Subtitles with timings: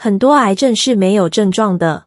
[0.00, 2.06] 很多癌症是没有症状的。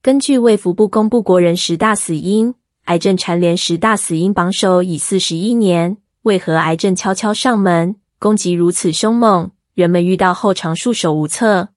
[0.00, 5.96] 根据卫福部公布国人十大死因，癌症蝉联十大死因榜首已四十一年。
[6.22, 9.50] 为何癌症悄悄上门，攻击如此凶猛？
[9.74, 11.70] 人们遇到后常束手无策。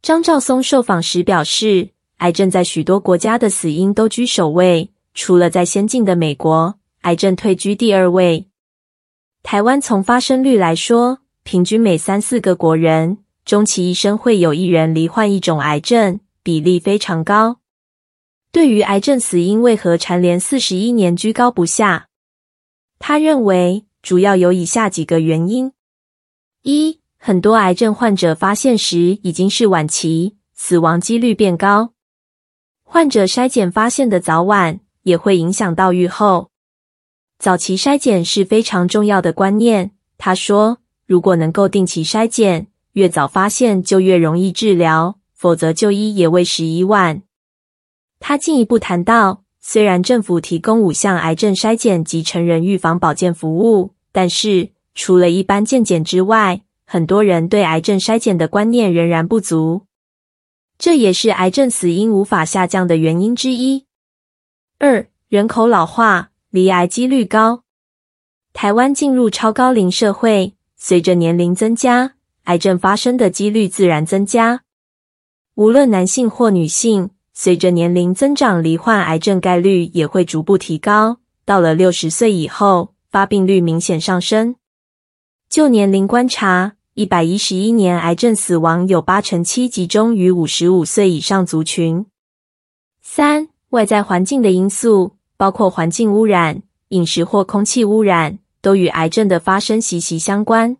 [0.00, 8.46] 张兆松受访时表示，癌症在许多国家的死因都居首位，除了在先进的美国，癌症退居第二位。
[9.42, 13.18] 台湾从发生率来说，平均每三四个国人，
[13.48, 17.60] 终其一生会有一人罹患一种癌症，比例非常高。
[18.52, 22.08] 对于癌症死因为何蝉联四十一年居高不下？
[22.98, 25.72] 他认为主要有以下几个原因：
[26.60, 31.94] 一、很多癌症患者发现时已经是晚期，死亡几率变高。
[32.84, 36.50] 患者筛检发现的早晚也会影响到预后。
[37.38, 39.92] 早期筛检是非常重要的观念。
[40.18, 42.66] 他说，如果能够定期筛检，
[42.98, 47.22] 越早发现就越容易治疗，否则就医也为时已晚。
[48.18, 59.82] 他进一步谈到，虽然政府提供五项癌症筛检及成人预防保健服务，但是除了一般健检之外，很多人对癌症筛检的观念仍然不足，
[60.76, 63.84] 这也是癌症死因无法下降的原因之一。
[64.80, 67.62] 二、人口老化，罹癌几率高。
[68.52, 72.14] 台湾进入超高龄社会，随着年龄增加，
[72.48, 74.62] 癌症发生的几率自然增加。
[75.54, 77.10] 无论男性或女性。
[77.40, 81.20] 随着年龄增长，罹患癌症概率也会逐步提高。
[81.44, 84.56] 到了六十岁以后，发病率明显上升。
[85.48, 92.06] 就年龄观察，一百一十一年癌症死亡有八成七集中于五十五岁以上族群。
[93.00, 100.76] 三、外在环境的因素，包括环境污染、饮食或空气污染，都与癌症的发生息息相关。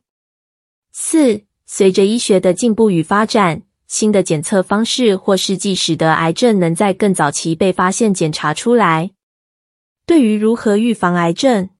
[0.91, 3.63] 四、随着医学的进步与发展。
[3.87, 9.13] 新的检测方式或试剂使得癌症能在更早期被发现检查出来。
[10.05, 11.71] 对于如何预防癌症，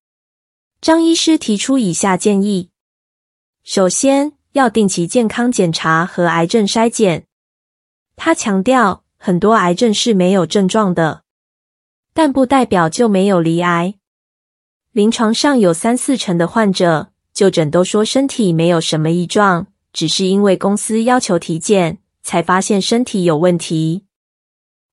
[0.81, 2.71] 张医师提出以下建议：
[3.63, 7.27] 首先，要定期健康检查和癌症筛检。
[8.17, 11.25] 他强调，很多癌症是没有症状的，
[12.15, 13.97] 但不代表就没有罹癌。
[14.93, 19.67] 临床上有三四成的患者就诊都说身体没有什么异状。
[19.99, 24.05] 只是因为公司要求体检，才发现身体有问题。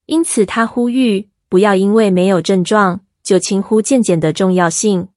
[0.07, 5.09] 因此，他呼吁不要因为没有症状就轻忽健检的重要性。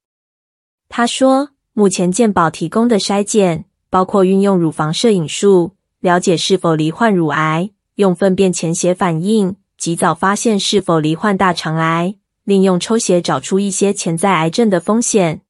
[0.91, 15.41] 他说，目前健保提供的筛检包括运用乳房摄影术了解是否罹患乳癌，用粪便潜血反应及早发现是否罹患大肠癌，利用抽血找出一些潜在癌症的风险。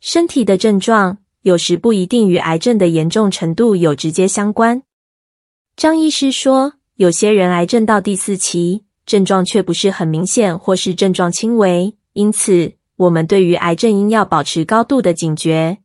[0.00, 1.18] 身体的症状。
[1.42, 4.82] 有时不一定与癌症的严重程度有直接相关。
[5.76, 15.78] 张医师说，有些人癌症到第四期，症状却不是很明显，或是症状轻微，因此我们对于癌症应要保持高度的警觉。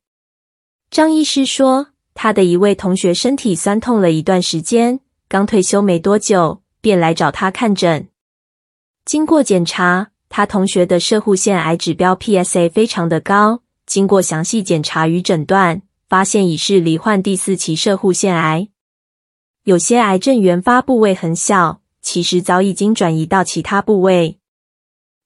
[0.91, 8.07] 张医师说，他的一位同学身体酸痛了一段时间，刚退休没多久，便来找他看诊。
[9.06, 13.63] 经过检查，他同学的摄护腺癌指标 PSA 非常的高。
[13.87, 18.67] 经过详细检查与诊断，发现已是罹患第四期射护腺癌。
[19.63, 24.39] 有些癌症原发部位很小，其实早已经转移到其他部位。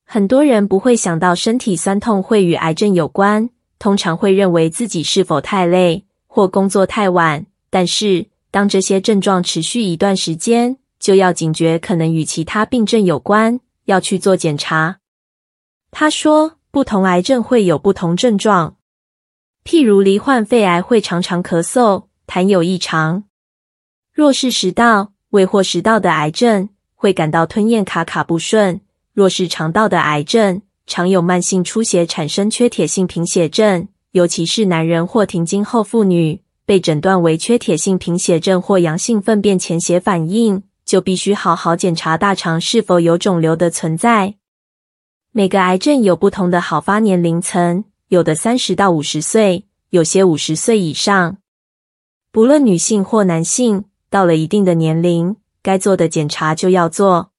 [0.05, 7.47] 很多人不会想到身体酸痛会与癌症有关，通常会认为自己是否太累或工作太晚。
[7.71, 14.99] 但是，当这些症状持续一段时间，就要警觉，可能与其他病症有关，要去做检查。
[15.89, 16.57] 他说。
[16.71, 18.77] 不同癌症会有不同症状，
[19.65, 23.23] 譬如罹患肺癌会常常咳嗽、痰有异常；
[24.13, 28.79] 若是食道、胃或食道的癌症，会感到吞咽卡卡不顺；
[29.13, 33.89] 若是肠道的癌症，常有慢性出血，产生缺铁性贫血症。
[34.11, 44.35] 尤其是男人或停经后妇女被诊断为缺铁性贫血症或阳性粪便潜血反应，就必须好好检查大肠是否有肿瘤的存在。
[45.33, 51.37] 每个癌症有不同的好发年龄层，有的三十到五十岁，有些五十岁以上。
[52.33, 57.31] 不论女性或男性，到了一定的年龄，该做的检查就要做。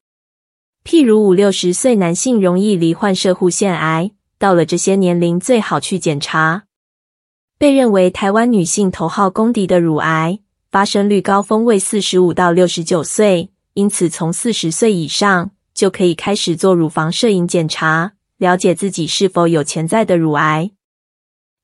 [0.82, 6.62] 譬如五六十岁男性容易罹患摄护腺癌，到了这些年龄最好去检查。
[7.58, 10.38] 被认为台湾女性头号公敌的乳癌，
[10.70, 15.50] 发生率高峰为四十五到六十九岁，因此从四十岁以上。
[15.82, 20.70] 就可以开始做乳房摄影检查，了解自己是否有潜在的乳癌。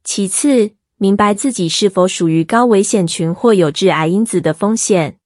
[0.03, 5.21] 其次，明白自己是否属于高危险群或有致癌因子的风险。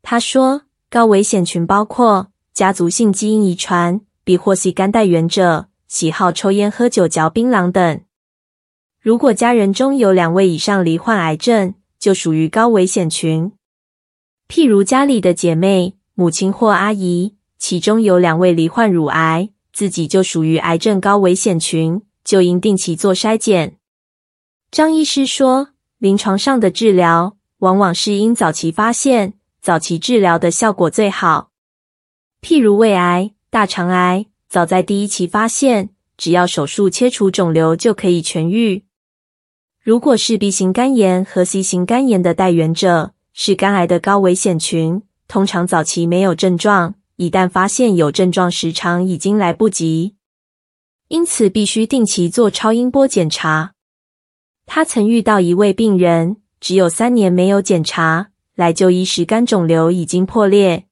[0.00, 8.00] 他说，高危险群包括家族性基因遗传、B 或 C 肝带原者、喜好抽烟、喝酒、嚼槟榔等。
[9.02, 13.52] 如果家人中有两位以上罹患癌症，就属于高危险群。
[14.48, 23.76] 譬如家里的姐妹、母亲或阿姨，其中有两位罹患乳癌，自己就属于癌症高危险群，就应定期做筛检。
[24.70, 31.50] 张医师说，临床上的治疗往往是因早期发现、早期治疗的效果最好。
[32.40, 38.84] 譬如胃癌、大肠癌，早在第一期发现，只要手术切除肿瘤就可以痊愈。
[39.82, 50.14] 如果是 B 型肝炎和 C 型肝炎的带原者，是肝癌的高危险群，通常早期没有症状，一旦发现有症状时，常已经来不及。
[51.08, 53.72] 因此，必须定期做超音波检查。
[54.66, 60.84] 他曾遇到一位病人，只有三年没有检查，来就医时肝肿瘤已经破裂。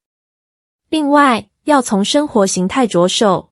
[0.88, 3.50] 另外，要从生活形态着手。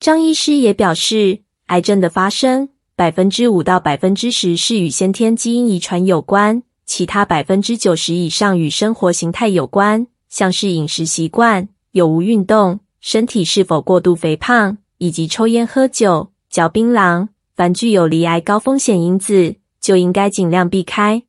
[0.00, 17.28] 张医师也表示，癌症的发生，百分之五到百分之十是与先天基因遗传有关，其他百分之九十以上与生活形态有关，像是饮食习惯、有无运动、身体是否过度肥胖，以及抽烟、喝酒、嚼槟榔。
[17.54, 21.22] 凡具有罹癌高风险因子，就应该尽量避开。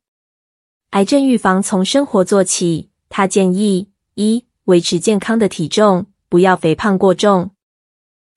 [0.90, 7.50] 癌症预防从生活做起，他建议：一、维持健康的体重，不要肥胖过重；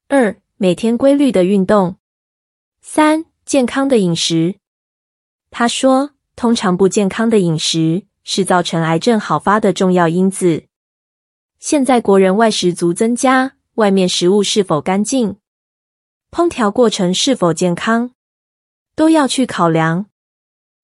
[0.09, 1.95] 二、每天规律的运动。
[2.81, 4.56] 三、健康的饮食。
[5.50, 10.65] 他说，通常不健康的饮食是造成癌症好发的重要因子。
[11.59, 15.38] 现在国人外食族增加，外面食物是否干净，
[16.31, 18.12] 烹调过程是否健康，
[18.95, 20.06] 都要去考量。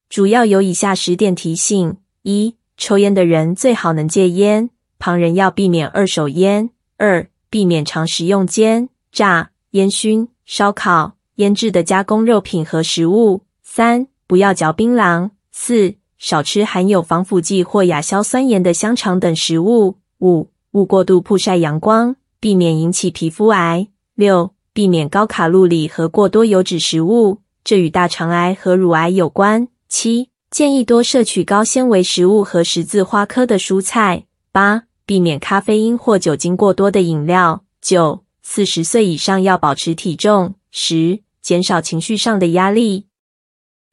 [0.09, 11.13] 主要有以下十点提醒：一、抽烟的人最好能戒烟，旁人要避免二手烟；二、避免常食用煎、炸、烟熏、烧烤。
[11.37, 13.41] 腌制的加工肉品和食物。
[13.63, 15.31] 三、不要嚼槟榔。
[15.51, 19.97] 四、少吃含有防腐剂或亚硝酸盐的香肠等食物。
[20.19, 23.89] 五、勿过度曝晒阳光，避免引起皮肤癌。
[24.15, 29.67] 六、避免高卡路里和过多油脂食物，这与大肠癌和乳癌有关。
[29.87, 34.25] 七、建议多摄取高纤维食物和十字花科的蔬菜。
[34.51, 37.63] 八、避免咖啡因或酒精过多的饮料。
[37.79, 40.55] 九、四十岁以上要保持体重。
[40.71, 43.05] 十、减少情绪上的压力。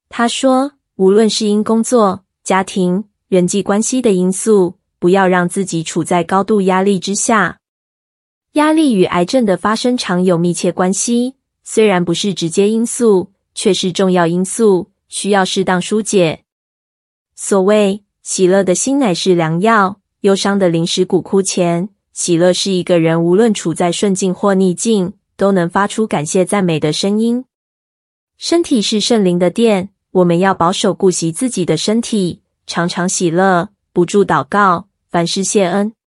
[0.08, 7.58] 他说，无论是因工作、家庭、人际关系的因素，不要让自己处在高度压力之下。
[8.52, 16.44] 压力与癌症的发生常有密切关系，虽然不是直接因素，却是重要因素，需要适当疏解。
[17.34, 27.46] 所谓“喜乐的心乃是良药，忧伤的灵使骨枯前”，喜乐是一个人无论处在顺境或逆境，都能发出感谢赞美的声音。
[28.36, 35.99] 身体是圣灵的殿，我们要保守顾惜自己的身体，常常喜乐，不住祷告，凡事谢恩。